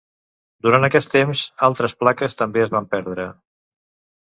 Durant 0.67 0.87
aquest 0.87 1.11
temps, 1.15 1.43
altres 1.69 1.95
plaques 2.01 2.39
també 2.41 2.65
es 2.67 2.75
van 2.79 2.91
perdre. 2.97 3.31